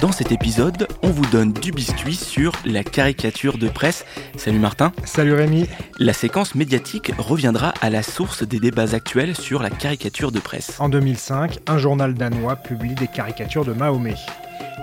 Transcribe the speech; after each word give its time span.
Dans 0.00 0.12
cet 0.12 0.32
épisode, 0.32 0.88
on 1.02 1.10
vous 1.10 1.26
donne 1.26 1.52
du 1.52 1.72
biscuit 1.72 2.14
sur 2.14 2.52
la 2.64 2.82
caricature 2.82 3.58
de 3.58 3.68
presse. 3.68 4.06
Salut 4.34 4.58
Martin. 4.58 4.92
Salut 5.04 5.34
Rémi. 5.34 5.66
La 5.98 6.14
séquence 6.14 6.54
médiatique 6.54 7.12
reviendra 7.18 7.74
à 7.82 7.90
la 7.90 8.02
source 8.02 8.42
des 8.42 8.60
débats 8.60 8.94
actuels 8.94 9.36
sur 9.36 9.62
la 9.62 9.68
caricature 9.68 10.32
de 10.32 10.40
presse. 10.40 10.80
En 10.80 10.88
2005, 10.88 11.58
un 11.66 11.76
journal 11.76 12.14
danois 12.14 12.56
publie 12.56 12.94
des 12.94 13.08
caricatures 13.08 13.66
de 13.66 13.74
Mahomet. 13.74 14.14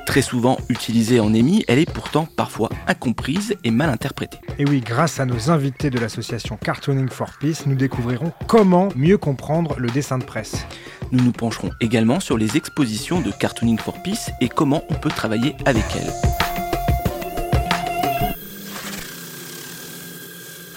Très 0.08 0.22
souvent 0.22 0.58
utilisée 0.70 1.20
en 1.20 1.34
émis, 1.34 1.66
elle 1.68 1.80
est 1.80 1.92
pourtant 1.92 2.30
parfois 2.38 2.70
incomprise 2.88 3.56
et 3.66 3.72
mal 3.72 3.90
interprétée. 3.90 4.40
Et 4.58 4.64
oui, 4.64 4.80
grâce 4.80 5.20
à 5.20 5.26
nos 5.26 5.52
invités 5.52 5.90
de 5.90 6.00
l'association 6.00 6.56
Cartooning 6.56 7.10
for 7.10 7.30
Peace, 7.42 7.66
nous 7.66 7.76
découvrirons 7.76 8.32
comment 8.48 8.88
mieux 8.96 9.18
comprendre 9.18 9.76
le 9.78 9.90
dessin 9.90 10.18
de 10.18 10.24
presse. 10.24 10.66
Nous 11.12 11.22
nous 11.22 11.34
pencherons 11.34 11.72
également 11.82 12.22
sur 12.22 12.38
les 12.38 12.56
expositions 12.56 13.20
de 13.20 13.32
Cartooning 13.32 13.78
for 13.78 14.02
Peace 14.02 14.32
et 14.40 14.48
comment 14.48 14.86
on 14.90 14.94
peut 14.94 15.10
travailler 15.10 15.56
avec 15.66 15.84
elles. 15.98 16.14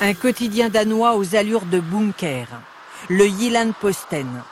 Un 0.01 0.15
quotidien 0.15 0.70
danois 0.70 1.15
aux 1.15 1.37
allures 1.37 1.67
de 1.67 1.78
bunker, 1.78 2.48
le 3.09 3.27
Jylland 3.27 3.72
Posten. 3.81 4.42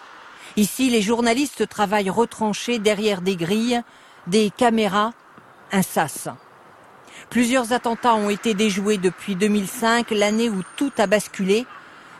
Ici, 0.56 0.88
les 0.88 1.02
journalistes 1.02 1.68
travaillent 1.68 2.10
retranchés 2.10 2.78
derrière 2.78 3.22
des 3.22 3.34
grilles, 3.34 3.82
des 4.28 4.50
caméras, 4.50 5.12
un 5.72 5.82
sas. 5.82 6.28
Plusieurs 7.30 7.72
attentats 7.72 8.14
ont 8.14 8.30
été 8.30 8.54
déjoués 8.54 8.98
depuis 8.98 9.36
2005, 9.36 10.10
l'année 10.10 10.48
où 10.48 10.62
tout 10.76 10.92
a 10.98 11.06
basculé, 11.06 11.66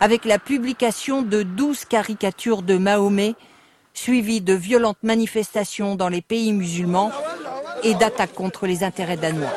avec 0.00 0.24
la 0.24 0.38
publication 0.38 1.22
de 1.22 1.42
12 1.42 1.84
caricatures 1.84 2.62
de 2.62 2.76
Mahomet, 2.76 3.34
suivies 3.94 4.40
de 4.40 4.54
violentes 4.54 5.02
manifestations 5.02 5.96
dans 5.96 6.08
les 6.08 6.22
pays 6.22 6.52
musulmans 6.52 7.10
et 7.82 7.94
d'attaques 7.94 8.34
contre 8.34 8.66
les 8.66 8.84
intérêts 8.84 9.16
danois. 9.16 9.52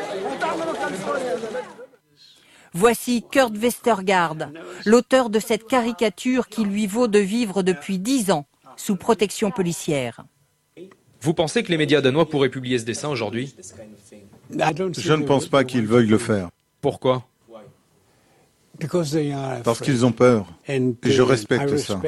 Voici 2.73 3.23
Kurt 3.29 3.53
Westergaard, 3.55 4.37
l'auteur 4.85 5.29
de 5.29 5.39
cette 5.39 5.67
caricature 5.67 6.47
qui 6.47 6.63
lui 6.63 6.87
vaut 6.87 7.07
de 7.07 7.19
vivre 7.19 7.63
depuis 7.63 7.99
dix 7.99 8.31
ans 8.31 8.45
sous 8.77 8.95
protection 8.95 9.51
policière. 9.51 10.23
Vous 11.21 11.33
pensez 11.33 11.63
que 11.63 11.71
les 11.71 11.77
médias 11.77 12.01
danois 12.01 12.27
pourraient 12.27 12.49
publier 12.49 12.79
ce 12.79 12.85
dessin 12.85 13.09
aujourd'hui? 13.09 13.55
Je 14.51 15.13
ne 15.13 15.23
pense 15.23 15.47
pas 15.47 15.63
qu'ils 15.63 15.85
veuillent 15.87 16.07
le 16.07 16.17
faire. 16.17 16.49
Pourquoi? 16.81 17.27
Parce 19.63 19.81
qu'ils 19.81 20.05
ont 20.05 20.11
peur. 20.11 20.47
Et 20.67 20.81
je 21.03 21.21
respecte 21.21 21.77
ça. 21.77 22.01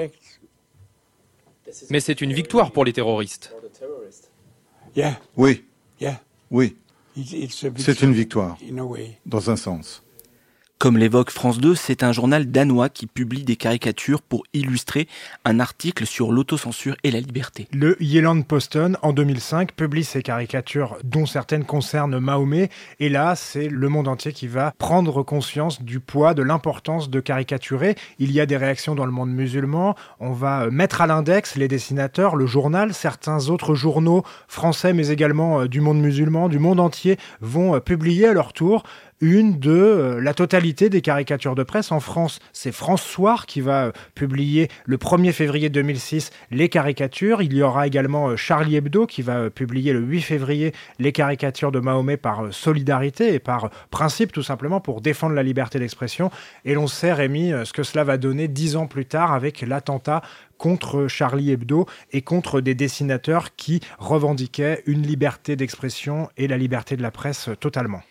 Mais 1.90 2.00
c'est 2.00 2.22
une 2.22 2.34
victoire 2.34 2.72
pour 2.72 2.86
les 2.86 2.94
terroristes. 2.94 3.54
Oui. 5.38 5.64
Oui. 6.52 6.76
C'est 7.78 8.02
une 8.02 8.14
victoire, 8.14 8.58
dans 9.26 9.50
un 9.52 9.56
sens. 9.56 10.04
Comme 10.84 10.98
l'évoque 10.98 11.32
France 11.32 11.60
2, 11.60 11.76
c'est 11.76 12.04
un 12.04 12.12
journal 12.12 12.52
danois 12.52 12.90
qui 12.90 13.08
publie 13.08 13.46
des 13.46 13.56
caricatures 13.56 14.22
pour 14.22 14.44
illustrer 14.52 15.08
un 15.46 15.62
article 15.62 16.06
sur 16.06 16.34
l'autocensure 16.34 16.98
et 17.06 17.12
la 17.12 17.22
liberté. 17.22 17.70
Le 17.72 17.96
Jylland 18.02 18.42
Posten, 18.42 18.98
en 19.02 19.14
2005, 19.14 19.72
publie 19.72 20.04
ces 20.04 20.22
caricatures 20.22 20.98
dont 21.06 21.26
certaines 21.26 21.64
concernent 21.64 22.20
Mahomet. 22.20 22.68
Et 23.00 23.08
là, 23.08 23.36
c'est 23.38 23.70
le 23.70 23.88
monde 23.88 24.10
entier 24.10 24.34
qui 24.34 24.48
va 24.48 24.74
prendre 24.78 25.24
conscience 25.24 25.82
du 25.82 26.02
poids, 26.02 26.34
de 26.34 26.44
l'importance 26.44 27.10
de 27.10 27.22
caricaturer. 27.22 27.96
Il 28.20 28.34
y 28.34 28.42
a 28.42 28.46
des 28.46 28.58
réactions 28.58 28.94
dans 28.94 29.06
le 29.06 29.14
monde 29.14 29.32
musulman. 29.32 29.96
On 30.20 30.34
va 30.34 30.70
mettre 30.70 31.00
à 31.00 31.08
l'index 31.08 31.56
les 31.56 31.70
dessinateurs, 31.70 32.36
le 32.36 32.46
journal, 32.46 32.94
certains 32.94 33.48
autres 33.48 33.74
journaux 33.74 34.24
français, 34.50 34.92
mais 34.92 35.08
également 35.08 35.62
euh, 35.62 35.68
du 35.70 35.80
monde 35.80 36.02
musulman, 36.02 36.50
du 36.50 36.60
monde 36.60 36.82
entier, 36.82 37.18
vont 37.40 37.74
euh, 37.74 37.80
publier 37.80 38.28
à 38.28 38.34
leur 38.34 38.52
tour 38.52 38.84
une 39.24 39.58
de 39.58 39.72
euh, 39.72 40.22
la 40.22 40.34
totalité 40.34 40.90
des 40.90 41.02
caricatures 41.02 41.56
de 41.56 41.64
presse. 41.64 41.94
En 41.94 42.02
France, 42.02 42.40
c'est 42.52 42.74
France 42.74 43.02
Soir 43.02 43.46
qui 43.46 43.62
va 43.62 43.86
euh, 43.86 43.92
publier 44.16 44.68
le 44.84 44.98
1er 44.98 45.32
février 45.32 45.70
2006 45.70 46.32
les 46.52 46.68
caricatures. 46.68 47.42
Il 47.42 47.54
y 47.54 47.64
aura 47.64 47.88
également 47.88 48.28
euh, 48.28 48.36
Charlie 48.36 48.76
Hebdo 48.76 49.08
qui 49.08 49.22
va 49.22 49.50
publier 49.50 49.94
le 49.94 50.02
8 50.02 50.22
février 50.22 50.74
les 51.00 51.14
caricatures 51.14 51.72
de 51.72 51.80
Mahomet 51.80 52.18
par 52.18 52.54
solidarité 52.54 53.34
et 53.34 53.40
par 53.40 53.70
principe 53.92 54.34
tout 54.34 54.44
simplement 54.44 54.82
pour 54.82 55.00
défendre 55.00 55.36
la 55.36 55.44
liberté 55.44 55.80
d'expression. 55.80 56.30
Et 56.66 56.74
l'on 56.74 56.88
sait, 56.88 57.14
Rémi, 57.14 57.54
ce 57.64 57.72
que 57.72 57.84
cela 57.84 58.04
va 58.04 58.18
donner 58.18 58.50
dix 58.50 58.76
ans 58.76 58.88
plus 58.88 59.06
tard 59.06 59.32
avec 59.32 59.62
l'attentat 59.62 60.22
contre 60.58 61.08
Charlie 61.08 61.52
Hebdo 61.52 61.88
et 62.12 62.22
contre 62.22 62.60
des 62.60 62.76
dessinateurs 62.76 63.56
qui 63.56 63.80
revendiquaient 64.00 64.84
une 64.86 65.04
liberté 65.04 65.56
d'expression 65.56 66.28
et 66.36 66.50
la 66.50 66.58
liberté 66.58 66.98
de 66.98 67.02
la 67.02 67.12
presse 67.12 67.50
totalement. 67.62 68.02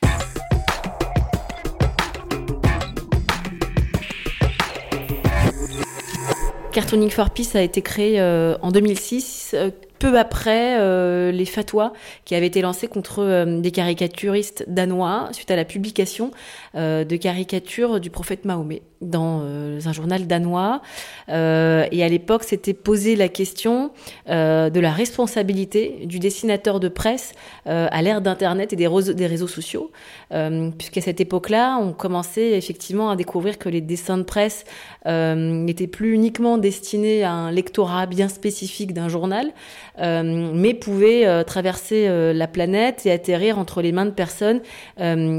Cartooning 6.72 7.10
for 7.10 7.28
Peace 7.28 7.54
a 7.54 7.60
été 7.60 7.82
créé 7.82 8.18
euh, 8.18 8.56
en 8.62 8.70
2006, 8.70 9.50
euh, 9.52 9.70
peu 10.02 10.18
après 10.18 10.80
euh, 10.80 11.30
les 11.30 11.44
fatwas 11.44 11.92
qui 12.24 12.34
avaient 12.34 12.48
été 12.48 12.60
lancés 12.60 12.88
contre 12.88 13.20
euh, 13.20 13.60
des 13.60 13.70
caricaturistes 13.70 14.64
danois 14.66 15.28
suite 15.30 15.52
à 15.52 15.54
la 15.54 15.64
publication 15.64 16.32
euh, 16.74 17.04
de 17.04 17.14
caricatures 17.14 18.00
du 18.00 18.10
prophète 18.10 18.44
Mahomet 18.44 18.82
dans 19.00 19.42
un 19.42 19.92
journal 19.92 20.28
danois. 20.28 20.80
et 21.28 21.32
à 21.32 22.08
l'époque, 22.08 22.44
s'était 22.44 22.72
posé 22.72 23.16
la 23.16 23.26
question 23.26 23.90
de 24.28 24.78
la 24.78 24.92
responsabilité 24.92 26.02
du 26.04 26.20
dessinateur 26.20 26.78
de 26.78 26.86
presse 26.86 27.32
à 27.66 28.00
l'ère 28.00 28.20
d'Internet 28.20 28.72
et 28.72 28.76
des, 28.76 28.86
réseaux 28.86 29.48
sociaux, 29.48 29.90
puisqu'à 30.30 31.00
cette 31.00 31.20
époque-là, 31.20 31.78
on 31.80 31.92
commençait 31.92 32.52
effectivement 32.52 33.10
à 33.10 33.16
découvrir 33.16 33.58
que 33.58 33.68
les 33.68 33.80
dessins 33.80 34.18
de 34.18 34.22
presse 34.22 34.62
n'étaient 35.04 35.88
plus 35.88 36.14
uniquement 36.14 36.56
destinés 36.56 37.24
à 37.24 37.32
un 37.32 37.50
lectorat 37.50 38.06
bien 38.06 38.28
spécifique 38.28 38.94
d'un 38.94 39.08
journal, 39.08 39.50
mais 39.98 40.74
pouvait 40.74 41.26
euh, 41.26 41.42
traverser 41.44 42.06
euh, 42.08 42.32
la 42.32 42.46
planète 42.46 43.04
et 43.04 43.12
atterrir 43.12 43.58
entre 43.58 43.82
les 43.82 43.92
mains 43.92 44.06
de 44.06 44.10
personnes 44.10 44.60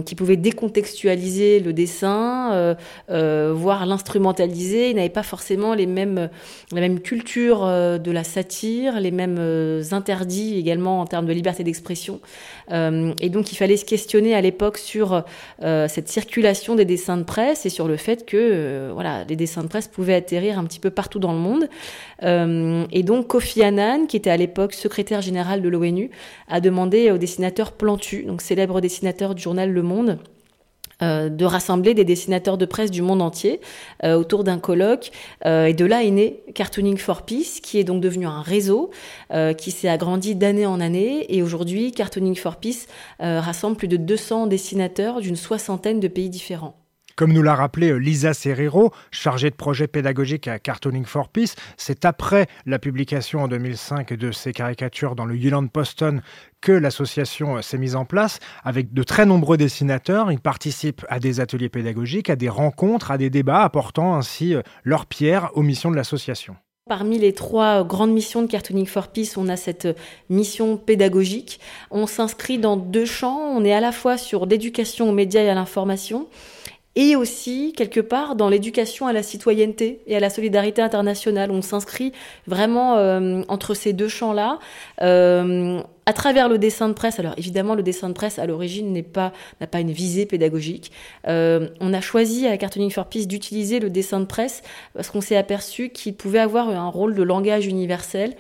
qui 0.06 0.16
pouvaient 0.16 0.38
décontextualiser 0.38 1.59
le 1.59 1.74
dessin, 1.74 2.75
voire 3.09 3.86
l'instrumentaliser. 3.86 4.90
Ils 4.90 4.96
n'avaient 4.96 5.09
pas 5.09 5.24
forcément 5.24 5.74
les 5.74 5.86
mêmes, 5.86 6.30
la 6.72 6.81
même 6.81 7.00
culture 7.00 7.66
de 7.66 8.12
la 8.12 8.24
satire, 8.24 9.00
les 9.00 9.12
mêmes 9.12 9.40
interdits 9.91 10.58
également 10.58 11.00
en 11.00 11.06
termes 11.06 11.25
de 11.25 11.34
liberté 11.34 11.64
d'expression. 11.64 12.20
et 12.72 13.30
donc 13.30 13.52
il 13.52 13.56
fallait 13.56 13.78
se 13.78 13.85
questionner 13.85 14.35
à 14.35 14.41
l'époque 14.41 14.78
sur 14.78 15.24
cette 15.62 16.09
circulation 16.09 16.75
des 16.75 16.85
dessins 16.85 17.18
de 17.18 17.24
presse 17.24 17.66
et 17.66 17.70
sur 17.70 17.88
le 17.88 17.97
fait 17.97 18.25
que 18.25 18.90
voilà, 18.94 19.24
les 19.24 19.35
dessins 19.35 19.64
de 19.64 19.70
presse 19.70 19.88
pouvaient 19.88 20.16
atterrir 20.16 20.59
un 20.59 20.66
petit 20.66 20.80
peu 20.80 20.90
partout 20.90 21.20
dans 21.20 21.34
le 21.34 21.40
monde. 21.40 21.70
et 22.91 23.03
donc 23.03 23.28
Kofi 23.28 23.64
Annan, 23.64 24.08
qui 24.08 24.18
était 24.18 24.30
à 24.30 24.38
l'époque 24.43 24.73
secrétaire 24.73 25.21
général 25.21 25.61
de 25.61 25.69
l'ONU, 25.69 26.11
a 26.47 26.59
demandé 26.59 27.11
au 27.11 27.17
dessinateur 27.17 27.71
Plantu, 27.71 28.23
donc 28.23 28.41
célèbre 28.41 28.81
dessinateur 28.81 29.35
du 29.35 29.41
journal 29.41 29.71
Le 29.71 29.81
Monde, 29.81 30.19
euh, 31.01 31.29
de 31.29 31.45
rassembler 31.45 31.93
des 31.95 32.05
dessinateurs 32.05 32.57
de 32.57 32.66
presse 32.66 32.91
du 32.91 33.01
monde 33.01 33.22
entier 33.22 33.59
euh, 34.03 34.16
autour 34.16 34.43
d'un 34.43 34.59
colloque. 34.59 35.11
Euh, 35.45 35.66
et 35.66 35.73
de 35.73 35.85
là 35.85 36.03
est 36.03 36.11
né 36.11 36.43
Cartooning 36.53 36.97
for 36.97 37.23
Peace, 37.23 37.59
qui 37.61 37.79
est 37.79 37.84
donc 37.84 38.01
devenu 38.01 38.25
un 38.28 38.41
réseau 38.41 38.91
qui 39.57 39.72
s'est 39.72 39.90
agrandi 39.90 40.35
d'année 40.35 40.66
en 40.66 40.79
année. 40.79 41.25
Et 41.35 41.41
aujourd'hui, 41.41 41.91
Cartooning 41.91 42.35
for 42.35 42.57
Peace 42.57 42.87
rassemble 43.19 43.75
plus 43.75 43.87
de 43.87 43.97
200 43.97 44.47
dessinateurs 44.47 45.22
d'une 45.22 45.35
soixantaine 45.35 45.99
de 45.99 46.07
pays 46.07 46.29
différents. 46.29 46.83
Comme 47.15 47.31
nous 47.31 47.43
l'a 47.43 47.53
rappelé 47.53 47.91
euh, 47.91 47.97
Lisa 47.97 48.33
Serrero, 48.33 48.91
chargée 49.11 49.51
de 49.51 49.55
projet 49.55 49.87
pédagogique 49.87 50.47
à 50.47 50.57
Cartooning 50.57 51.05
for 51.05 51.29
Peace, 51.29 51.55
c'est 51.77 52.05
après 52.05 52.47
la 52.65 52.79
publication 52.79 53.43
en 53.43 53.47
2005 53.47 54.13
de 54.13 54.31
ces 54.31 54.51
caricatures 54.51 55.15
dans 55.15 55.25
le 55.25 55.35
Jylland 55.35 55.67
Posten 55.67 56.23
que 56.59 56.71
l'association 56.71 57.57
euh, 57.57 57.61
s'est 57.61 57.77
mise 57.77 57.95
en 57.95 58.05
place 58.05 58.39
avec 58.63 58.93
de 58.93 59.03
très 59.03 59.27
nombreux 59.27 59.57
dessinateurs. 59.57 60.31
Ils 60.31 60.39
participent 60.39 61.05
à 61.07 61.19
des 61.19 61.39
ateliers 61.39 61.69
pédagogiques, 61.69 62.31
à 62.31 62.35
des 62.35 62.49
rencontres, 62.49 63.11
à 63.11 63.19
des 63.19 63.29
débats, 63.29 63.61
apportant 63.61 64.15
ainsi 64.15 64.55
euh, 64.55 64.63
leur 64.83 65.05
pierre 65.05 65.51
aux 65.53 65.61
missions 65.61 65.91
de 65.91 65.95
l'association. 65.95 66.55
Parmi 66.89 67.19
les 67.19 67.33
trois 67.33 67.83
grandes 67.85 68.11
missions 68.11 68.41
de 68.41 68.47
Cartooning 68.47 68.87
for 68.87 69.07
Peace, 69.07 69.37
on 69.37 69.47
a 69.49 69.55
cette 69.55 69.87
mission 70.29 70.77
pédagogique. 70.77 71.59
On 71.91 72.07
s'inscrit 72.07 72.57
dans 72.57 72.75
deux 72.75 73.05
champs. 73.05 73.39
On 73.39 73.63
est 73.63 73.71
à 73.71 73.79
la 73.79 73.93
fois 73.93 74.17
sur 74.17 74.47
l'éducation 74.47 75.09
aux 75.09 75.13
médias 75.13 75.43
et 75.43 75.49
à 75.49 75.53
l'information 75.53 76.27
et 76.95 77.16
aussi 77.16 77.73
quelque 77.75 77.99
part 77.99 78.35
dans 78.35 78.49
l'éducation 78.49 79.07
à 79.07 79.13
la 79.13 79.23
citoyenneté 79.23 80.01
et 80.05 80.16
à 80.16 80.19
la 80.19 80.29
solidarité 80.29 80.81
internationale. 80.81 81.49
On 81.51 81.61
s'inscrit 81.61 82.11
vraiment 82.45 82.97
euh, 82.97 83.41
entre 83.47 83.73
ces 83.73 83.93
deux 83.93 84.07
champs-là. 84.07 84.59
Euh, 85.01 85.81
à 86.05 86.13
travers 86.13 86.49
le 86.49 86.57
dessin 86.57 86.90
de 86.90 86.93
presse, 86.93 87.19
alors 87.19 87.34
évidemment 87.37 87.75
le 87.75 87.84
dessin 87.84 88.09
de 88.09 88.13
presse 88.13 88.37
à 88.37 88.45
l'origine 88.45 88.91
n'est 88.91 89.03
pas 89.03 89.31
n'a 89.61 89.67
pas 89.67 89.79
une 89.79 89.91
visée 89.91 90.25
pédagogique. 90.25 90.91
Euh, 91.28 91.69
on 91.79 91.93
a 91.93 92.01
choisi 92.01 92.45
à 92.45 92.57
Cartooning 92.57 92.91
for 92.91 93.05
Peace 93.05 93.25
d'utiliser 93.25 93.79
le 93.79 93.89
dessin 93.89 94.19
de 94.19 94.25
presse 94.25 94.61
parce 94.93 95.09
qu'on 95.09 95.22
s'est 95.22 95.37
aperçu 95.37 95.89
qu'il 95.89 96.13
pouvait 96.16 96.39
avoir 96.39 96.69
un 96.69 96.89
rôle 96.89 97.16
de 97.16 97.23
langage 97.23 97.67
universel 97.67 98.35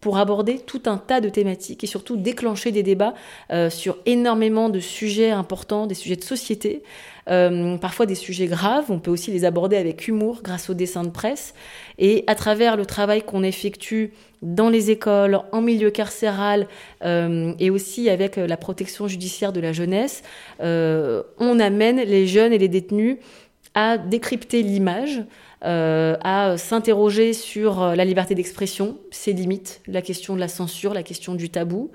pour 0.00 0.18
aborder 0.18 0.58
tout 0.58 0.82
un 0.86 0.96
tas 0.96 1.20
de 1.20 1.28
thématiques 1.28 1.82
et 1.82 1.86
surtout 1.86 2.16
déclencher 2.16 2.70
des 2.70 2.82
débats 2.82 3.14
euh, 3.50 3.68
sur 3.70 3.98
énormément 4.06 4.68
de 4.68 4.80
sujets 4.80 5.30
importants, 5.30 5.86
des 5.86 5.94
sujets 5.94 6.16
de 6.16 6.24
société. 6.24 6.82
Euh, 7.28 7.76
parfois 7.76 8.06
des 8.06 8.14
sujets 8.14 8.46
graves. 8.46 8.86
On 8.90 8.98
peut 8.98 9.10
aussi 9.10 9.30
les 9.30 9.44
aborder 9.44 9.76
avec 9.76 10.08
humour 10.08 10.40
grâce 10.42 10.70
au 10.70 10.74
dessin 10.74 11.04
de 11.04 11.10
presse. 11.10 11.54
Et 11.98 12.24
à 12.26 12.34
travers 12.34 12.76
le 12.76 12.86
travail 12.86 13.22
qu'on 13.22 13.42
effectue 13.42 14.12
dans 14.42 14.68
les 14.70 14.90
écoles, 14.90 15.40
en 15.52 15.60
milieu 15.60 15.90
carcéral 15.90 16.68
euh, 17.04 17.52
et 17.58 17.70
aussi 17.70 18.08
avec 18.08 18.36
la 18.36 18.56
protection 18.56 19.08
judiciaire 19.08 19.52
de 19.52 19.60
la 19.60 19.72
jeunesse, 19.72 20.22
euh, 20.62 21.22
on 21.38 21.58
amène 21.60 21.96
les 21.98 22.26
jeunes 22.26 22.52
et 22.52 22.58
les 22.58 22.68
détenus 22.68 23.18
à 23.74 23.98
décrypter 23.98 24.62
l'image, 24.62 25.22
euh, 25.64 26.16
à 26.22 26.56
s'interroger 26.56 27.32
sur 27.32 27.94
la 27.94 28.04
liberté 28.04 28.34
d'expression, 28.34 28.96
ses 29.10 29.32
limites, 29.32 29.82
la 29.86 30.02
question 30.02 30.34
de 30.34 30.40
la 30.40 30.48
censure, 30.48 30.94
la 30.94 31.02
question 31.02 31.34
du 31.34 31.50
tabou, 31.50 31.90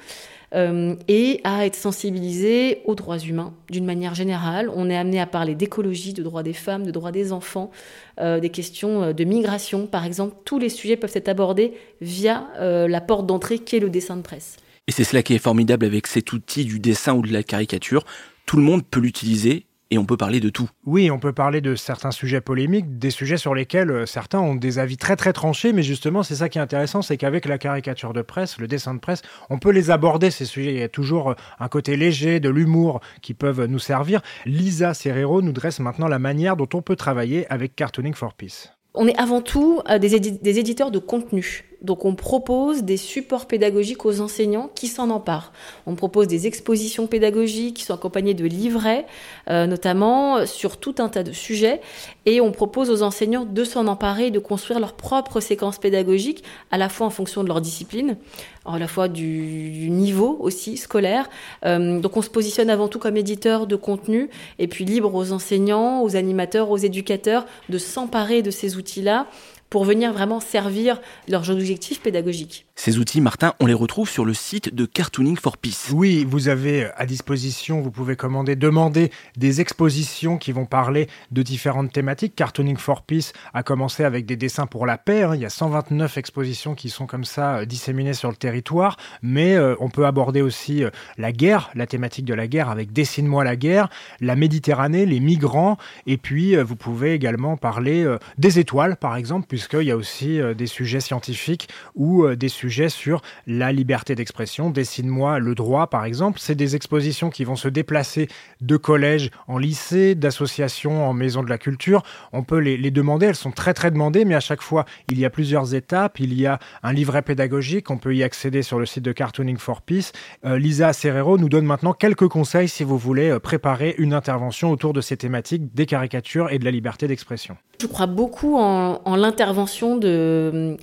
euh, 0.54 0.96
et 1.08 1.42
à 1.44 1.66
être 1.66 1.76
sensibilisé 1.76 2.82
aux 2.86 2.94
droits 2.96 3.18
humains 3.18 3.54
d'une 3.70 3.86
manière 3.86 4.14
générale. 4.14 4.70
On 4.76 4.90
est 4.90 4.96
amené 4.96 5.20
à 5.20 5.26
parler 5.26 5.56
d'écologie, 5.56 6.14
de 6.14 6.22
droits 6.22 6.44
des 6.44 6.54
femmes, 6.54 6.86
de 6.86 6.92
droits 6.92 7.12
des 7.12 7.32
enfants, 7.32 7.72
euh, 8.20 8.40
des 8.40 8.50
questions 8.50 9.02
euh, 9.02 9.14
de 9.14 9.24
migration, 9.24 9.88
par 9.88 10.06
exemple. 10.06 10.36
Tous 10.46 10.60
les 10.60 10.70
sujets 10.70 10.96
peuvent 10.96 11.12
être 11.16 11.30
abordés 11.30 11.74
via 12.02 12.48
la 12.60 13.02
porte 13.02 13.26
d'entrée 13.26 13.60
qui 13.60 13.78
est 13.78 13.80
le 13.80 13.90
dessin 13.90 14.18
de 14.18 14.22
presse. 14.22 14.58
Et 14.88 14.92
c'est 14.92 15.04
cela 15.04 15.24
qui 15.24 15.34
est 15.34 15.40
formidable 15.40 15.86
avec 15.86 16.08
cet 16.08 16.34
outil 16.34 16.66
du 16.66 16.80
dessin 16.80 17.14
ou 17.16 17.22
de 17.22 17.32
la 17.32 17.44
caricature. 17.44 18.04
Tout 18.46 18.58
le 18.58 18.64
monde 18.64 18.84
peut 18.86 19.00
l'utiliser 19.00 19.66
et 19.92 19.98
on 19.98 20.06
peut 20.06 20.18
parler 20.18 20.40
de 20.40 20.50
tout. 20.50 20.70
Oui, 20.86 21.12
on 21.12 21.20
peut 21.20 21.34
parler 21.34 21.62
de 21.62 21.76
certains 21.76 22.12
sujets 22.12 22.42
polémiques, 22.42 22.98
des 22.98 23.12
sujets 23.12 23.38
sur 23.38 23.54
lesquels 23.54 23.92
euh, 23.92 24.06
certains 24.06 24.40
ont 24.40 24.56
des 24.56 24.80
avis 24.80 24.98
très 24.98 25.16
très 25.16 25.34
tranchés, 25.34 25.74
mais 25.74 25.84
justement 25.84 26.24
c'est 26.24 26.36
ça 26.36 26.50
qui 26.50 26.58
est 26.58 26.62
intéressant, 26.62 27.02
c'est 27.02 27.18
qu'avec 27.18 27.46
la 27.46 27.58
caricature 27.58 28.14
de 28.14 28.22
presse, 28.22 28.58
le 28.60 28.68
dessin 28.68 28.94
de 28.94 29.00
presse, 29.00 29.22
on 29.50 29.60
peut 29.60 29.72
les 29.72 29.92
aborder 29.92 30.32
ces 30.32 30.46
sujets. 30.46 30.74
Il 30.74 30.80
y 30.80 30.84
a 30.84 30.90
toujours 30.90 31.32
euh, 31.32 31.36
un 31.60 31.68
côté 31.68 31.96
léger, 31.96 32.40
de 32.40 32.50
l'humour 32.50 33.02
qui 33.22 33.34
peuvent 33.34 33.66
nous 33.66 33.80
servir. 33.80 34.22
Lisa 34.46 34.94
Serrero 34.94 35.42
nous 35.42 35.54
dresse 35.54 35.80
maintenant 35.80 36.08
la 36.08 36.20
manière 36.20 36.56
dont 36.56 36.70
on 36.74 36.82
peut 36.82 36.96
travailler 36.96 37.46
avec 37.52 37.76
Cartooning 37.76 38.14
for 38.14 38.34
Peace. 38.34 38.70
On 38.96 39.08
est 39.08 39.20
avant 39.20 39.42
tout 39.42 39.82
euh, 39.90 40.00
des, 40.00 40.20
des 40.20 40.60
éditeurs 40.60 40.92
de 40.92 41.00
contenu. 41.00 41.66
Donc 41.84 42.06
on 42.06 42.16
propose 42.16 42.84
des 42.84 42.98
supports 42.98 43.46
pédagogiques 43.46 44.06
aux 44.06 44.22
enseignants 44.22 44.70
qui 44.74 44.88
s'en 44.88 45.10
emparent. 45.10 45.52
On 45.86 45.96
propose 45.96 46.28
des 46.28 46.48
expositions 46.48 47.08
pédagogiques 47.08 47.76
qui 47.76 47.84
sont 47.84 47.94
accompagnées 47.94 48.34
de 48.34 48.46
livrets, 48.46 49.06
euh, 49.50 49.68
notamment 49.68 50.46
sur 50.46 50.78
tout 50.78 50.96
un 51.00 51.10
tas 51.10 51.24
de 51.24 51.34
sujets, 51.34 51.82
et 52.26 52.40
on 52.40 52.52
propose 52.52 52.90
aux 52.90 53.04
enseignants 53.04 53.46
de 53.46 53.64
s'en 53.64 53.88
emparer 53.88 54.32
de 54.32 54.40
construire 54.40 54.80
leur 54.80 54.94
propre 54.94 55.40
séquence 55.40 55.78
pédagogique, 55.78 56.44
à 56.72 56.78
la 56.78 56.90
fois 56.90 57.08
en 57.08 57.10
fonction 57.10 57.44
de 57.44 57.50
leur 57.50 57.60
discipline, 57.60 58.18
à 58.66 58.80
la 58.80 58.88
fois 58.88 59.10
du, 59.10 59.90
niveau 59.90 60.38
aussi 60.40 60.78
scolaire. 60.78 61.30
Euh, 61.66 62.00
donc 62.00 62.16
on 62.16 62.22
se 62.22 62.30
positionne 62.30 62.70
avant 62.70 62.88
tout 62.88 63.00
comme 63.00 63.18
éditeur 63.18 63.68
de 63.68 63.76
contenu, 63.76 64.30
et 64.60 64.68
puis 64.68 64.86
libre 64.86 65.14
aux 65.14 65.32
enseignants, 65.32 66.02
aux 66.02 66.16
animateurs, 66.16 66.72
aux 66.72 66.78
éducateurs 66.78 67.46
de 67.70 67.78
s'emparer 67.78 68.42
de 68.42 68.52
ces 68.52 68.78
outils-là 68.78 69.28
pour 69.74 69.86
venir 69.86 70.14
vraiment 70.14 70.40
servir 70.40 71.02
leurs 71.28 71.50
objectifs 71.50 72.00
pédagogiques. 72.00 72.68
Ces 72.76 72.98
outils, 72.98 73.22
Martin, 73.22 73.54
on 73.60 73.68
les 73.68 73.74
retrouve 73.74 74.10
sur 74.10 74.26
le 74.26 74.34
site 74.34 74.74
de 74.74 74.86
Cartooning 74.86 75.38
for 75.38 75.58
Peace. 75.58 75.92
Oui, 75.94 76.26
vous 76.28 76.48
avez 76.48 76.90
à 76.98 77.06
disposition, 77.06 77.82
vous 77.82 77.92
pouvez 77.92 78.16
commander, 78.16 78.56
demander 78.56 79.12
des 79.38 79.62
expositions 79.62 80.38
qui 80.38 80.52
vont 80.52 80.66
parler 80.66 81.08
de 81.32 81.44
différentes 81.44 81.94
thématiques. 81.94 82.36
Cartooning 82.36 82.76
for 82.78 83.04
Peace 83.04 83.32
a 83.54 83.62
commencé 83.62 84.04
avec 84.04 84.26
des 84.26 84.36
dessins 84.36 84.66
pour 84.66 84.88
la 84.88 84.98
paix. 84.98 85.22
Hein. 85.22 85.36
Il 85.36 85.42
y 85.42 85.46
a 85.46 85.50
129 85.50 86.18
expositions 86.18 86.74
qui 86.74 86.90
sont 86.90 87.06
comme 87.06 87.26
ça 87.26 87.58
euh, 87.58 87.66
disséminées 87.66 88.16
sur 88.16 88.30
le 88.30 88.36
territoire. 88.36 88.98
Mais 89.22 89.56
euh, 89.56 89.76
on 89.80 89.90
peut 89.90 90.08
aborder 90.08 90.42
aussi 90.42 90.84
euh, 90.84 90.90
la 91.18 91.32
guerre, 91.32 91.70
la 91.76 91.86
thématique 91.86 92.26
de 92.26 92.34
la 92.34 92.48
guerre 92.48 92.70
avec 92.70 92.92
Dessine-moi 92.92 93.44
la 93.44 93.56
guerre, 93.56 93.90
la 94.20 94.36
Méditerranée, 94.36 95.06
les 95.06 95.20
migrants. 95.20 95.78
Et 96.08 96.18
puis, 96.18 96.56
vous 96.56 96.76
pouvez 96.76 97.14
également 97.14 97.56
parler 97.56 98.06
des 98.38 98.60
étoiles, 98.60 98.98
par 98.98 99.16
exemple, 99.16 99.46
puisqu'il 99.48 99.84
y 99.84 99.92
a 99.92 99.96
aussi 99.96 100.42
euh, 100.42 100.54
des 100.54 100.68
sujets 100.68 101.00
scientifiques 101.00 101.70
ou 101.96 102.24
euh, 102.24 102.36
des 102.36 102.50
sujets 102.50 102.63
sur 102.70 103.22
la 103.48 103.72
liberté 103.72 104.16
d'expression. 104.16 104.70
Dessine-moi 104.70 105.40
le 105.40 105.56
droit, 105.56 105.88
par 105.88 106.06
exemple. 106.06 106.40
C'est 106.40 106.56
des 106.56 106.76
expositions 106.76 107.30
qui 107.30 107.44
vont 107.44 107.56
se 107.56 107.68
déplacer 107.68 108.28
de 108.62 108.78
collège 108.78 109.30
en 109.48 109.58
lycée, 109.58 110.16
d'associations 110.16 111.08
en 111.08 111.14
maison 111.14 111.44
de 111.44 111.50
la 111.50 111.58
culture. 111.58 112.04
On 112.32 112.44
peut 112.44 112.60
les, 112.60 112.92
demander, 112.92 113.28
elles 113.28 113.36
sont 113.36 113.52
très 113.52 113.74
très 113.74 113.92
demandées, 113.92 114.26
mais 114.26 114.36
à 114.36 114.40
chaque 114.40 114.62
fois, 114.62 114.86
il 115.10 115.20
y 115.20 115.26
a 115.26 115.30
plusieurs 115.30 115.76
étapes. 115.76 116.20
Il 116.20 116.34
y 116.34 116.46
a 116.46 116.60
un 116.84 116.94
livret 116.94 117.22
pédagogique, 117.22 117.90
on 117.90 117.98
peut 117.98 118.16
y 118.16 118.24
accéder 118.24 118.62
sur 118.62 118.80
le 118.80 118.86
site 118.86 119.04
de 119.04 119.12
Cartooning 119.12 119.58
for 119.58 119.82
Peace. 119.82 120.12
Euh, 120.46 120.58
Lisa 120.58 120.94
Serrero 120.94 121.38
nous 121.38 121.50
donne 121.50 121.66
maintenant 121.66 121.94
quelques 121.94 122.28
conseils 122.28 122.70
si 122.70 122.84
vous 122.84 122.98
voulez 122.98 123.38
préparer 123.40 123.96
une 123.98 124.14
intervention 124.14 124.72
autour 124.72 124.94
de 124.94 125.02
ces 125.02 125.18
thématiques 125.18 125.74
des 125.74 125.86
caricatures 125.86 126.52
et 126.52 126.60
de 126.60 126.66
la 126.66 126.72
liberté 126.72 127.08
d'expression. 127.08 127.58
Je 127.84 127.88
crois 127.90 128.06
beaucoup 128.06 128.56
en, 128.56 129.16
l'intervention 129.18 130.00
euh, 130.02 130.78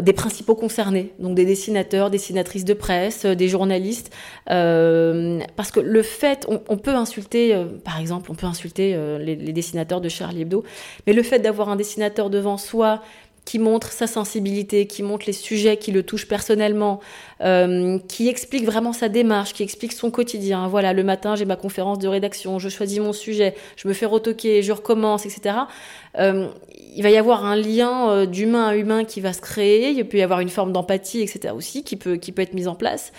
des 0.00 0.14
principaux 0.14 0.54
concernés, 0.54 1.12
donc 1.18 1.34
des 1.34 1.44
dessinateurs, 1.44 2.08
dessinatrices 2.08 2.64
de 2.64 2.72
presse, 2.72 3.26
des 3.26 3.46
journalistes, 3.46 4.10
euh, 4.50 5.40
parce 5.56 5.70
que 5.70 5.80
le 5.80 6.00
fait, 6.00 6.46
on, 6.48 6.78
peut 6.78 6.94
insulter, 6.94 7.54
euh, 7.54 7.66
par 7.84 8.00
exemple, 8.00 8.30
on 8.30 8.34
peut 8.34 8.46
insulter 8.46 8.98
les, 9.18 9.36
dessinateurs 9.36 10.00
de 10.00 10.08
Charlie 10.08 10.40
Hebdo, 10.40 10.64
mais 11.06 11.12
le 11.12 11.22
fait 11.22 11.40
d'avoir 11.40 11.68
un 11.68 11.76
dessinateur 11.76 12.30
devant 12.30 12.56
soi 12.56 13.02
qui 13.44 13.58
montre 13.58 13.90
sa 13.92 14.06
sensibilité, 14.06 14.86
qui 14.86 15.02
montre 15.02 15.26
les 15.26 15.32
sujets 15.32 15.76
qui 15.76 15.92
le 15.92 16.02
touchent 16.02 16.28
personnellement, 16.28 17.00
euh, 17.40 17.98
qui 18.06 18.28
explique 18.28 18.64
vraiment 18.64 18.92
sa 18.92 19.08
démarche, 19.08 19.54
qui 19.54 19.62
explique 19.62 19.92
son 19.92 20.10
quotidien. 20.10 20.68
Voilà, 20.68 20.92
le 20.92 21.02
matin, 21.02 21.34
j'ai 21.36 21.46
ma 21.46 21.56
conférence 21.56 21.98
de 21.98 22.08
rédaction, 22.08 22.58
je 22.58 22.68
choisis 22.68 23.00
mon 23.00 23.12
sujet, 23.12 23.54
je 23.76 23.88
me 23.88 23.94
fais 23.94 24.06
retoquer, 24.06 24.62
je 24.62 24.72
recommence, 24.72 25.26
etc. 25.26 25.56
Euh, 26.18 26.48
il 26.94 27.02
va 27.02 27.10
y 27.10 27.16
avoir 27.16 27.44
un 27.44 27.56
lien 27.56 28.10
euh, 28.10 28.26
d'humain 28.26 28.68
à 28.68 28.76
humain 28.76 29.04
qui 29.04 29.20
va 29.20 29.32
se 29.32 29.40
créer. 29.40 29.90
Il 29.90 30.06
peut 30.06 30.18
y 30.18 30.22
avoir 30.22 30.40
une 30.40 30.48
forme 30.48 30.72
d'empathie, 30.72 31.20
etc. 31.20 31.54
aussi 31.54 31.82
qui 31.82 31.96
peut 31.96 32.16
qui 32.16 32.32
peut 32.32 32.42
être 32.42 32.54
mise 32.54 32.68
en 32.68 32.74
place. 32.74 33.12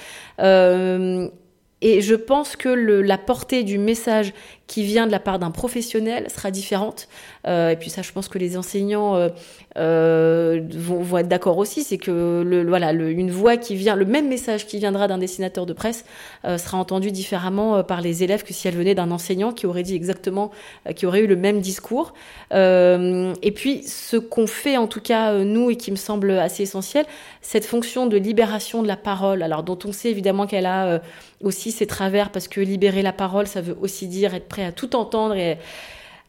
Et 1.84 2.02
je 2.02 2.14
pense 2.14 2.56
que 2.56 2.70
la 2.70 3.18
portée 3.18 3.64
du 3.64 3.80
message 3.80 4.34
qui 4.68 4.84
vient 4.84 5.08
de 5.08 5.12
la 5.12 5.20
part 5.20 5.40
d'un 5.40 5.50
professionnel 5.50 6.30
sera 6.30 6.52
différente. 6.52 7.08
Et 7.48 7.76
puis 7.80 7.90
ça, 7.90 8.04
je 8.04 8.12
pense 8.12 8.28
que 8.28 8.38
les 8.38 8.56
enseignants 8.56 9.32
euh, 9.78 10.62
vont, 10.76 11.18
être 11.18 11.28
d'accord 11.28 11.58
aussi. 11.58 11.84
C'est 11.84 11.98
que 11.98 12.44
le, 12.46 12.68
voilà, 12.68 12.92
une 12.92 13.32
voix 13.32 13.58
qui 13.58 13.76
vient, 13.76 13.96
le 13.96 14.06
même 14.06 14.28
message 14.28 14.68
qui 14.68 14.78
viendra 14.78 15.08
d'un 15.08 15.18
dessinateur 15.18 15.66
de 15.66 15.74
presse 15.74 16.06
euh, 16.46 16.58
sera 16.58 16.78
entendu 16.78 17.12
différemment 17.12 17.78
euh, 17.78 17.84
par 17.84 18.02
les 18.02 18.24
élèves 18.24 18.44
que 18.44 18.54
si 18.54 18.68
elle 18.68 18.76
venait 18.76 18.96
d'un 18.96 19.12
enseignant 19.12 19.52
qui 19.52 19.66
aurait 19.66 19.84
dit 19.84 19.96
exactement, 19.96 20.52
euh, 20.88 20.94
qui 20.94 21.06
aurait 21.06 21.22
eu 21.22 21.28
le 21.28 21.36
même 21.36 21.62
discours. 21.62 22.14
et 22.52 23.52
puis 23.56 23.84
ce 23.84 24.18
qu'on 24.18 24.48
fait 24.48 24.78
en 24.78 24.88
tout 24.88 25.02
cas 25.02 25.34
nous 25.44 25.70
et 25.72 25.76
qui 25.76 25.92
me 25.92 25.96
semble 25.96 26.32
assez 26.32 26.64
essentiel, 26.64 27.06
cette 27.42 27.66
fonction 27.66 28.08
de 28.08 28.18
libération 28.18 28.84
de 28.84 28.88
la 28.88 28.98
parole. 28.98 29.44
Alors 29.44 29.64
dont 29.64 29.80
on 29.86 29.92
sait 29.92 30.10
évidemment 30.10 30.48
qu'elle 30.48 30.66
a 30.66 31.02
aussi 31.42 31.72
ses 31.72 31.88
travers 31.88 32.32
parce 32.32 32.48
que 32.48 32.62
libérer 32.62 33.02
la 33.02 33.14
parole, 33.14 33.48
ça 33.48 33.62
veut 33.62 33.78
aussi 33.82 34.08
dire 34.08 34.34
être 34.34 34.48
prêt 34.48 34.66
à 34.66 34.72
tout 34.72 34.96
entendre 34.96 35.36
et 35.36 35.58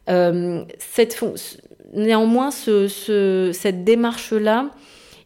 euh, 0.09 0.65
cette 0.79 1.23
néanmoins, 1.93 2.51
ce, 2.51 2.89
ce, 2.89 3.51
cette 3.53 3.85
démarche-là, 3.85 4.71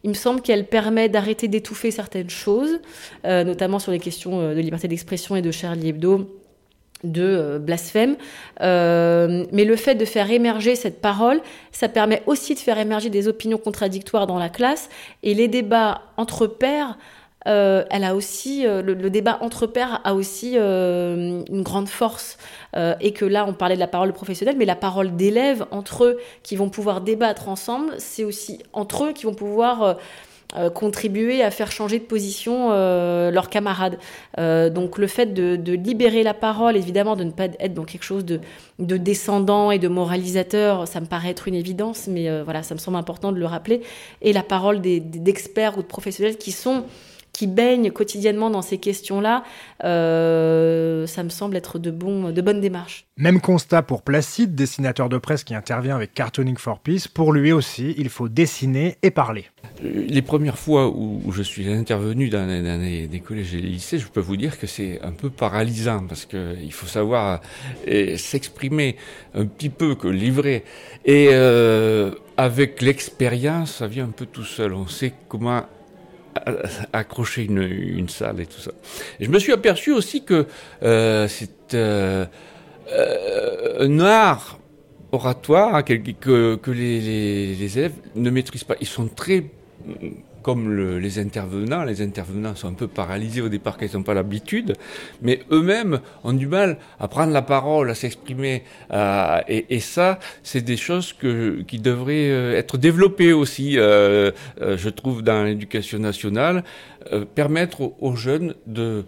il 0.03 0.09
me 0.11 0.15
semble 0.15 0.41
qu'elle 0.41 0.65
permet 0.65 1.09
d'arrêter 1.09 1.47
d'étouffer 1.47 1.91
certaines 1.91 2.29
choses, 2.29 2.79
euh, 3.25 3.43
notamment 3.43 3.79
sur 3.79 3.91
les 3.91 3.99
questions 3.99 4.39
euh, 4.39 4.55
de 4.55 4.59
liberté 4.61 4.87
d'expression 4.87 5.35
et 5.35 5.41
de 5.41 5.51
Charlie 5.51 5.89
Hebdo 5.89 6.33
de 7.03 7.21
euh, 7.21 7.59
blasphème. 7.59 8.15
Mais 8.59 9.65
le 9.65 9.75
fait 9.75 9.95
de 9.95 10.05
faire 10.05 10.31
émerger 10.31 10.75
cette 10.75 11.01
parole, 11.01 11.41
ça 11.71 11.89
permet 11.89 12.23
aussi 12.25 12.55
de 12.55 12.59
faire 12.59 12.79
émerger 12.79 13.09
des 13.09 13.27
opinions 13.27 13.57
contradictoires 13.57 14.27
dans 14.27 14.39
la 14.39 14.49
classe 14.49 14.89
et 15.23 15.33
les 15.33 15.47
débats 15.47 16.01
entre 16.17 16.47
pairs 16.47 16.97
euh, 17.47 17.83
elle 17.89 18.03
a 18.03 18.15
aussi 18.15 18.63
le, 18.63 19.09
débat 19.09 19.37
entre 19.41 19.67
pairs 19.67 20.01
a 20.03 20.13
aussi 20.13 20.57
une 20.57 21.61
grande 21.63 21.87
force 21.87 22.37
et 22.75 23.13
que 23.13 23.25
là 23.25 23.45
on 23.47 23.53
parlait 23.53 23.75
de 23.75 23.79
la 23.79 23.87
parole 23.87 24.13
professionnelle, 24.13 24.55
mais 24.57 24.65
la 24.65 24.75
parole 24.75 25.15
d'élèves 25.15 25.65
entre 25.71 26.03
eux 26.03 26.19
qui 26.43 26.55
vont 26.55 26.69
pouvoir 26.69 27.01
débattre 27.01 27.49
ensemble, 27.49 27.93
c'est 27.97 28.23
aussi 28.23 28.59
entre 28.73 29.05
eux 29.05 29.13
qui 29.13 29.25
vont 29.25 29.33
pouvoir 29.33 29.97
euh, 30.55 30.69
contribuer 30.69 31.43
à 31.43 31.51
faire 31.51 31.73
changer 31.73 31.99
de 31.99 32.05
position 32.05 32.69
euh, 32.71 33.31
leurs 33.31 33.49
camarades. 33.49 33.97
Euh, 34.39 34.69
donc 34.69 34.97
le 34.97 35.05
fait 35.05 35.33
de, 35.33 35.73
libérer 35.73 36.23
la 36.23 36.33
parole, 36.33 36.77
évidemment, 36.77 37.17
de 37.17 37.25
ne 37.25 37.31
pas 37.31 37.47
être 37.59 37.73
dans 37.73 37.83
quelque 37.83 38.05
chose 38.05 38.23
de, 38.23 38.39
descendant 38.79 39.71
et 39.71 39.77
de 39.77 39.89
moralisateur, 39.89 40.87
ça 40.87 41.01
me 41.01 41.05
paraît 41.05 41.31
être 41.31 41.49
une 41.49 41.55
évidence, 41.55 42.07
mais 42.07 42.43
voilà, 42.43 42.63
ça 42.63 42.75
me 42.75 42.79
semble 42.79 42.95
important 42.95 43.33
de 43.33 43.37
le 43.37 43.45
rappeler. 43.45 43.81
Et 44.21 44.31
la 44.31 44.41
parole 44.41 44.79
d'experts 44.79 45.77
ou 45.77 45.81
de 45.81 45.87
professionnels 45.87 46.37
qui 46.37 46.53
sont 46.53 46.85
qui 47.37 47.45
baignent 47.45 47.91
quotidiennement 47.91 48.49
dans 48.49 48.63
ces 48.63 48.79
questions-là, 48.79 49.43
euh, 49.83 51.05
ça 51.05 51.21
me 51.21 51.29
semble 51.29 51.55
être 51.55 51.77
de, 51.77 51.91
bon, 51.91 52.31
de 52.31 52.41
bonnes 52.41 52.61
démarches. 52.61 53.05
Même 53.15 53.41
constat 53.41 53.83
pour 53.83 54.01
Placide, 54.01 54.55
dessinateur 54.55 55.07
de 55.07 55.19
presse 55.19 55.43
qui 55.43 55.53
intervient 55.53 55.95
avec 55.95 56.15
Cartooning 56.15 56.57
for 56.57 56.79
Peace. 56.79 57.07
Pour 57.07 57.33
lui 57.33 57.51
aussi, 57.51 57.93
il 57.99 58.09
faut 58.09 58.27
dessiner 58.27 58.97
et 59.03 59.11
parler. 59.11 59.45
Les 59.83 60.23
premières 60.23 60.57
fois 60.57 60.87
où 60.89 61.31
je 61.31 61.43
suis 61.43 61.71
intervenu 61.71 62.29
dans, 62.29 62.47
des 62.47 63.21
collèges 63.23 63.53
et 63.53 63.61
des 63.61 63.67
lycées, 63.67 63.99
je 63.99 64.07
peux 64.07 64.19
vous 64.19 64.35
dire 64.35 64.57
que 64.57 64.65
c'est 64.65 64.99
un 65.03 65.11
peu 65.11 65.29
paralysant 65.29 66.07
parce 66.07 66.25
qu'il 66.25 66.73
faut 66.73 66.87
savoir 66.87 67.41
euh, 67.87 68.17
s'exprimer 68.17 68.95
un 69.35 69.45
petit 69.45 69.69
peu, 69.69 69.93
que 69.93 70.07
livrer. 70.07 70.63
Et 71.05 71.27
euh, 71.29 72.09
avec 72.35 72.81
l'expérience, 72.81 73.75
ça 73.75 73.85
vient 73.85 74.05
un 74.05 74.11
peu 74.11 74.25
tout 74.25 74.43
seul. 74.43 74.73
On 74.73 74.87
sait 74.87 75.13
comment 75.27 75.61
accrocher 76.93 77.43
une, 77.45 78.09
salle 78.09 78.41
et 78.41 78.45
tout 78.45 78.59
ça. 78.59 78.71
Et 79.19 79.25
je 79.25 79.29
me 79.29 79.39
suis 79.39 79.51
aperçu 79.51 79.91
aussi 79.91 80.23
que 80.23 80.45
euh, 80.83 81.27
c'est 81.27 81.73
euh, 81.73 82.25
euh, 82.91 83.87
un 83.87 83.99
art 83.99 84.59
oratoire 85.11 85.83
que, 85.83 85.93
que, 85.93 86.55
que 86.55 86.71
les, 86.71 86.99
les, 86.99 87.55
les, 87.55 87.79
élèves 87.79 87.93
ne 88.15 88.29
maîtrisent 88.29 88.63
pas. 88.63 88.75
Ils 88.81 88.87
sont 88.87 89.07
très 89.07 89.45
comme 90.41 90.97
les 90.99 91.19
intervenants. 91.19 91.83
Les 91.83 92.01
intervenants 92.01 92.55
sont 92.55 92.69
un 92.69 92.73
peu 92.73 92.87
paralysés 92.87 93.41
au 93.41 93.49
départ 93.49 93.77
qu'ils 93.77 93.93
n'ont 93.93 94.03
pas 94.03 94.13
l'habitude, 94.13 94.73
mais 95.21 95.41
eux-mêmes 95.51 95.99
ont 96.23 96.33
du 96.33 96.47
mal 96.47 96.77
à 96.99 97.07
prendre 97.07 97.33
la 97.33 97.41
parole, 97.41 97.89
à 97.89 97.95
s'exprimer. 97.95 98.63
Euh, 98.91 99.41
et, 99.47 99.79
ça, 99.79 100.19
c'est 100.43 100.61
des 100.61 100.77
choses 100.77 101.13
que, 101.13 101.61
qui 101.67 101.79
devraient 101.79 102.31
euh, 102.31 102.57
être 102.57 102.77
développées 102.77 103.33
aussi, 103.33 103.77
euh, 103.77 104.31
je 104.59 104.89
trouve, 104.89 105.21
dans 105.21 105.43
l'éducation 105.43 105.99
nationale, 105.99 106.63
permettre 107.35 107.93
aux, 107.99 108.15
jeunes 108.15 108.55
de 108.65 109.05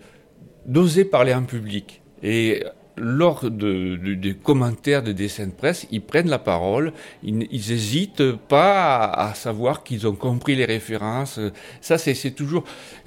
d'oser 0.65 1.03
parler 1.03 1.33
en 1.33 1.43
public. 1.43 2.01
Et 2.21 2.63
lors 2.99 3.49
de, 3.49 3.95
des 3.95 4.33
commentaires 4.33 5.03
de 5.03 5.11
dessins 5.11 5.47
de 5.47 5.51
presse, 5.51 5.87
ils 5.91 6.01
prennent 6.01 6.29
la 6.29 6.39
parole, 6.39 6.93
ils 7.23 7.37
n'hésitent 7.37 8.31
pas 8.33 9.05
à, 9.05 9.33
savoir 9.33 9.83
qu'ils 9.83 10.07
ont 10.07 10.15
compris 10.15 10.55
les 10.55 10.65
références. 10.65 11.39
Ça, 11.81 11.97
c'est 11.97 12.31
toujours... 12.31 12.63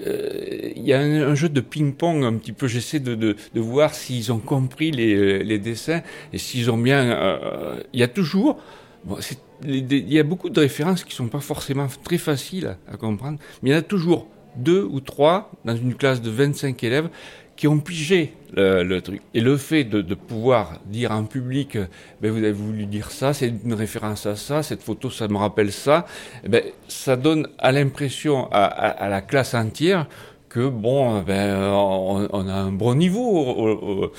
Euh, 0.07 0.73
il 0.75 0.83
y 0.83 0.93
a 0.93 1.01
un, 1.01 1.35
jeu 1.35 1.49
de 1.49 1.61
ping-pong 1.61 2.25
un 2.25 2.35
petit 2.35 2.53
peu, 2.53 2.67
j'essaie 2.67 3.01
de, 3.01 3.15
de, 3.15 3.37
de, 3.55 3.61
voir 3.61 3.95
s'ils 3.95 4.33
ont 4.33 4.39
compris 4.39 4.91
les, 4.91 5.43
les, 5.45 5.59
dessins 5.59 6.03
et 6.33 6.39
s'ils 6.39 6.71
ont 6.71 6.79
bien... 6.79 7.11
Euh, 7.11 7.81
il 7.93 8.01
y 8.01 8.03
a 8.03 8.09
toujours... 8.09 8.59
Bon, 9.05 9.19
il 9.65 10.13
y 10.13 10.19
a 10.19 10.23
beaucoup 10.23 10.51
de 10.51 10.61
références 10.61 11.05
qui 11.05 11.15
sont 11.15 11.29
pas 11.29 11.41
forcément 11.41 11.87
très 12.05 12.19
faciles 12.19 12.77
à 12.91 12.97
comprendre, 12.97 13.39
mais 13.63 13.71
il 13.71 13.73
y 13.73 13.77
en 13.77 13.79
a 13.79 13.83
toujours 13.83 14.29
deux 14.57 14.83
ou 14.83 15.01
trois 15.01 15.51
dans 15.65 15.77
une 15.77 15.95
classe 15.95 16.21
de 16.23 16.31
25 16.31 16.83
élèves 16.85 17.09
qui 17.57 17.69
ont 17.69 17.79
pigé 17.79 18.35
le, 18.55 19.01
truc. 19.01 19.23
Et 19.35 19.41
le 19.41 19.57
fait 19.57 19.85
de, 19.85 20.15
pouvoir 20.15 20.81
dire 20.87 21.13
en 21.13 21.25
public, 21.25 21.79
ben 22.21 22.31
vous 22.31 22.39
avez 22.39 22.53
voulu 22.53 22.87
dire 22.87 23.11
ça, 23.11 23.33
c'est 23.33 23.53
une 23.65 23.75
référence 23.75 24.27
à 24.27 24.37
ça, 24.37 24.63
cette 24.63 24.83
photo, 24.83 25.11
ça 25.11 25.29
me 25.29 25.37
rappelle 25.37 25.73
ça, 25.73 26.07
ben, 26.47 26.63
ça 26.89 27.17
donne 27.17 27.49
à 27.59 27.73
l'impression 27.73 28.49
à, 28.51 29.09
la 29.09 29.21
classe 29.21 29.55
entière 29.55 30.07
que 30.49 30.69
bon, 30.69 31.23
ben, 31.23 31.57
on, 31.73 32.49
a 32.49 32.53
un 32.53 32.73
bon 32.73 32.95
niveau. 32.95 34.13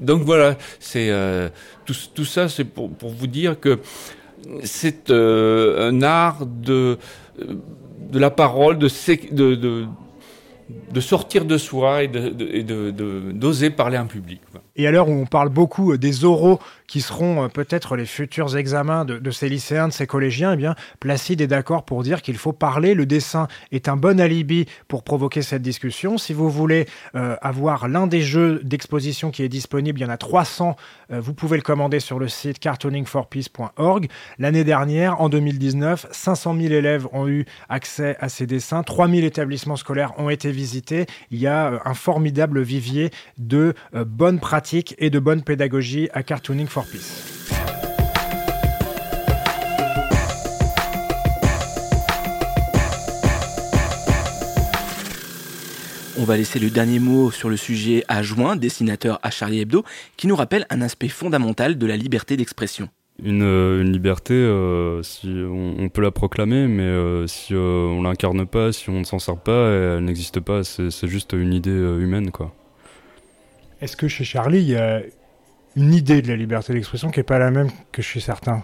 Donc 0.00 0.22
voilà, 0.22 0.56
c'est 0.80 1.10
euh, 1.10 1.48
tout, 1.84 2.24
ça, 2.24 2.48
c'est 2.48 2.64
pour, 2.64 2.90
vous 3.02 3.26
dire 3.26 3.60
que 3.60 3.78
c'est 4.62 5.10
euh, 5.10 5.90
un 5.90 6.02
art 6.02 6.46
de 6.46 6.98
de 8.08 8.18
la 8.18 8.30
parole, 8.30 8.78
de, 8.78 8.88
de, 9.54 9.86
de 10.92 11.00
sortir 11.00 11.44
de 11.44 11.58
soi 11.58 12.02
et 12.02 12.08
d'oser 12.08 13.70
parler 13.70 13.98
en 13.98 14.06
public. 14.06 14.40
Et 14.76 14.86
à 14.86 14.92
l'heure 14.92 15.08
où 15.08 15.12
on 15.12 15.26
parle 15.26 15.48
beaucoup 15.48 15.92
euh, 15.92 15.98
des 15.98 16.24
oraux 16.24 16.60
qui 16.86 17.00
seront 17.00 17.44
euh, 17.44 17.48
peut-être 17.48 17.96
les 17.96 18.06
futurs 18.06 18.56
examens 18.56 19.04
de, 19.04 19.30
ces 19.30 19.48
lycéens, 19.48 19.88
de 19.88 19.92
ces 19.92 20.06
collégiens, 20.06 20.52
eh 20.52 20.56
bien, 20.56 20.76
Placide 21.00 21.40
est 21.40 21.48
d'accord 21.48 21.84
pour 21.84 22.02
dire 22.04 22.22
qu'il 22.22 22.36
faut 22.36 22.52
parler. 22.52 22.94
Le 22.94 23.04
dessin 23.04 23.48
est 23.72 23.88
un 23.88 23.96
bon 23.96 24.20
alibi 24.20 24.66
pour 24.86 25.02
provoquer 25.02 25.42
cette 25.42 25.62
discussion. 25.62 26.16
Si 26.16 26.32
vous 26.32 26.48
voulez 26.48 26.86
euh, 27.16 27.36
avoir 27.42 27.88
l'un 27.88 28.06
des 28.06 28.22
jeux 28.22 28.60
d'exposition 28.62 29.32
qui 29.32 29.42
est 29.42 29.48
disponible, 29.48 29.98
il 29.98 30.02
y 30.02 30.06
en 30.06 30.10
a 30.10 30.16
300. 30.16 30.76
vous 31.10 31.34
pouvez 31.34 31.56
le 31.56 31.62
commander 31.62 32.00
sur 32.00 32.18
le 32.18 32.28
site 32.28 32.58
cartooningforpeace.org. 32.60 34.08
L'année 34.38 34.64
dernière, 34.64 35.20
en 35.20 35.28
2019, 35.28 36.06
500 36.12 36.54
000 36.54 36.72
élèves 36.72 37.08
ont 37.12 37.26
eu 37.26 37.46
accès 37.68 38.16
à 38.20 38.28
ces 38.28 38.46
dessins. 38.46 38.82
3000 38.82 39.24
établissements 39.24 39.76
scolaires 39.76 40.12
ont 40.18 40.30
été 40.30 40.52
Il 41.30 41.38
y 41.38 41.46
a 41.46 41.80
un 41.84 41.94
formidable 41.94 42.62
vivier 42.62 43.10
de 43.38 43.74
bonnes 43.92 44.40
pratiques 44.40 44.94
et 44.98 45.10
de 45.10 45.18
bonne 45.18 45.42
pédagogie 45.42 46.08
à 46.12 46.22
Cartooning 46.22 46.66
for 46.66 46.84
Peace. 46.86 47.38
On 56.20 56.24
va 56.24 56.36
laisser 56.36 56.58
le 56.58 56.68
dernier 56.68 56.98
mot 56.98 57.30
sur 57.30 57.48
le 57.48 57.56
sujet 57.56 58.04
à 58.08 58.24
Join, 58.24 58.56
dessinateur 58.56 59.20
à 59.22 59.30
Charlie 59.30 59.60
Hebdo, 59.60 59.84
qui 60.16 60.26
nous 60.26 60.34
rappelle 60.34 60.66
un 60.68 60.82
aspect 60.82 61.08
fondamental 61.08 61.78
de 61.78 61.86
la 61.86 61.96
liberté 61.96 62.36
d'expression. 62.36 62.88
Une, 63.22 63.42
euh, 63.42 63.82
liberté, 63.82 64.34
euh, 64.34 65.02
si 65.02 65.28
on, 65.28 65.88
peut 65.88 66.02
la 66.02 66.12
proclamer, 66.12 66.68
mais 66.68 66.84
euh, 66.84 67.26
si 67.26 67.52
on 67.54 68.00
l'incarne 68.02 68.46
pas, 68.46 68.72
si 68.72 68.90
on 68.90 69.00
ne 69.00 69.04
s'en 69.04 69.18
sert 69.18 69.38
pas, 69.38 69.70
elle 69.70 70.04
n'existe 70.04 70.38
pas. 70.38 70.62
C'est 70.62 71.08
juste 71.08 71.32
une 71.32 71.52
idée 71.52 71.70
humaine, 71.70 72.30
quoi. 72.30 72.54
Est-ce 73.80 73.96
que 73.96 74.08
chez 74.08 74.24
Charlie, 74.24 74.60
il 74.60 74.68
y 74.70 74.76
a 74.76 75.02
une 75.76 75.94
idée 75.94 76.22
de 76.22 76.28
la 76.28 76.36
liberté 76.36 76.72
d'expression 76.72 77.10
qui 77.10 77.20
n'est 77.20 77.24
pas 77.24 77.38
la 77.38 77.50
même 77.50 77.70
que 77.92 78.02
chez 78.02 78.20
certains? 78.20 78.62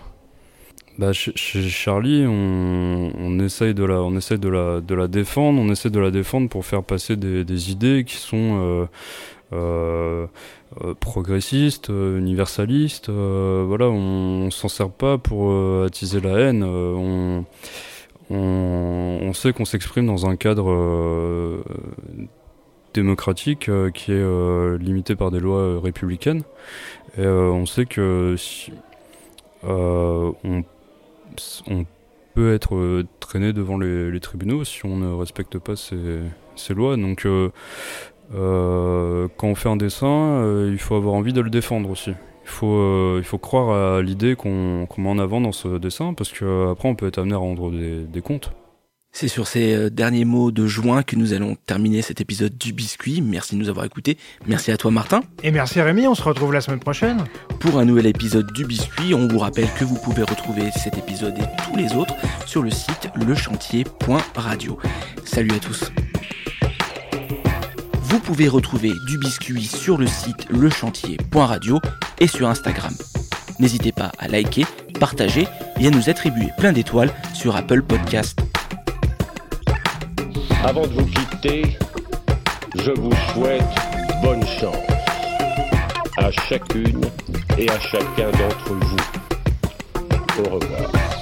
Bah, 0.96 1.12
chez, 1.12 1.32
Charlie, 1.68 2.24
on, 2.24 3.38
essaye, 3.40 3.74
de 3.74 3.84
la, 3.84 4.00
on 4.00 4.16
essaye 4.16 4.38
de, 4.38 4.48
la, 4.48 4.80
de 4.80 4.94
la 4.94 5.08
défendre, 5.08 5.60
on 5.60 5.68
essaie 5.70 5.90
de 5.90 5.98
la 5.98 6.12
défendre 6.12 6.48
pour 6.48 6.64
faire 6.64 6.84
passer 6.84 7.16
des, 7.16 7.70
idées 7.72 8.04
qui 8.06 8.16
sont 8.16 8.60
euh, 8.62 8.86
euh, 9.52 10.26
euh, 10.82 10.94
progressistes, 10.94 11.88
universalistes. 11.88 13.10
voilà, 13.10 13.88
on, 13.88 14.46
ne 14.46 14.50
s'en 14.50 14.68
sert 14.68 14.90
pas 14.90 15.18
pour 15.18 15.84
attiser 15.84 16.20
la 16.20 16.38
haine. 16.38 16.64
on, 16.64 17.44
on, 18.30 19.32
sait 19.34 19.52
qu'on 19.52 19.64
s'exprime 19.64 20.06
dans 20.06 20.26
un 20.26 20.36
cadre 20.36 21.62
démocratique 22.94 23.68
euh, 23.68 23.90
qui 23.90 24.12
est 24.12 24.14
euh, 24.14 24.78
limité 24.78 25.16
par 25.16 25.30
des 25.30 25.40
lois 25.40 25.58
euh, 25.58 25.78
républicaines. 25.78 26.44
Et 27.18 27.26
on 27.26 27.66
sait 27.66 27.84
que 27.84 28.34
si, 28.38 28.72
on, 29.62 30.34
on, 31.66 31.84
peut 32.34 32.52
être 32.52 33.04
traîné 33.20 33.52
devant 33.52 33.78
les, 33.78 34.18
tribunaux 34.18 34.64
si 34.64 34.84
on 34.84 34.96
ne 34.96 35.12
respecte 35.12 35.58
pas 35.58 35.76
ces, 35.76 36.20
ces 36.56 36.74
lois. 36.74 36.96
Donc 36.96 37.24
quand 38.32 39.46
on 39.48 39.54
fait 39.54 39.68
un 39.68 39.76
dessin, 39.76 40.66
il 40.70 40.78
faut 40.78 40.94
avoir 40.94 41.14
envie 41.14 41.32
de 41.32 41.40
le 41.40 41.50
défendre 41.50 41.90
aussi. 41.90 42.10
Il 42.44 42.50
faut, 42.50 43.18
il 43.18 43.24
faut 43.24 43.38
croire 43.38 43.96
à 43.96 44.02
l'idée 44.02 44.36
qu'on 44.36 44.86
met 44.98 45.08
en 45.08 45.18
avant 45.18 45.40
dans 45.40 45.52
ce 45.52 45.78
dessin 45.78 46.14
parce 46.14 46.30
qu'après 46.30 46.88
on 46.88 46.94
peut 46.94 47.06
être 47.06 47.18
amené 47.18 47.34
à 47.34 47.38
rendre 47.38 47.70
des, 47.70 48.04
des 48.04 48.20
comptes. 48.20 48.52
C'est 49.16 49.28
sur 49.28 49.46
ces 49.46 49.74
euh, 49.74 49.90
derniers 49.90 50.24
mots 50.24 50.50
de 50.50 50.66
juin 50.66 51.04
que 51.04 51.14
nous 51.14 51.32
allons 51.32 51.54
terminer 51.66 52.02
cet 52.02 52.20
épisode 52.20 52.58
du 52.58 52.72
biscuit. 52.72 53.22
Merci 53.22 53.54
de 53.54 53.60
nous 53.60 53.68
avoir 53.68 53.86
écoutés. 53.86 54.18
Merci 54.48 54.72
à 54.72 54.76
toi 54.76 54.90
Martin. 54.90 55.22
Et 55.44 55.52
merci 55.52 55.80
Rémi, 55.80 56.08
on 56.08 56.16
se 56.16 56.22
retrouve 56.22 56.52
la 56.52 56.60
semaine 56.60 56.80
prochaine. 56.80 57.22
Pour 57.60 57.78
un 57.78 57.84
nouvel 57.84 58.06
épisode 58.06 58.52
du 58.52 58.66
biscuit, 58.66 59.14
on 59.14 59.28
vous 59.28 59.38
rappelle 59.38 59.68
que 59.78 59.84
vous 59.84 59.98
pouvez 60.02 60.24
retrouver 60.24 60.72
cet 60.72 60.98
épisode 60.98 61.34
et 61.38 61.62
tous 61.64 61.76
les 61.76 61.94
autres 61.94 62.16
sur 62.44 62.62
le 62.62 62.70
site 62.70 63.08
lechantier.radio. 63.14 64.78
Salut 65.24 65.52
à 65.52 65.60
tous. 65.60 65.92
Vous 68.14 68.20
pouvez 68.20 68.46
retrouver 68.46 68.92
du 69.08 69.18
biscuit 69.18 69.64
sur 69.64 69.98
le 69.98 70.06
site 70.06 70.46
lechantier.radio 70.48 71.80
et 72.20 72.28
sur 72.28 72.48
Instagram. 72.48 72.94
N'hésitez 73.58 73.90
pas 73.90 74.12
à 74.20 74.28
liker, 74.28 74.64
partager 75.00 75.48
et 75.80 75.88
à 75.88 75.90
nous 75.90 76.08
attribuer 76.08 76.46
plein 76.56 76.70
d'étoiles 76.70 77.12
sur 77.34 77.56
Apple 77.56 77.82
Podcast. 77.82 78.38
Avant 80.62 80.86
de 80.86 80.92
vous 80.92 81.06
quitter, 81.06 81.76
Je 82.76 82.92
vous 82.92 83.10
souhaite 83.32 83.64
bonne 84.22 84.46
chance 84.46 84.76
à 86.16 86.30
chacune 86.30 87.00
et 87.58 87.68
à 87.68 87.80
chacun 87.80 88.30
d'entre 88.30 88.74
vous. 88.74 88.96
Au 90.38 90.50
revoir. 90.50 91.13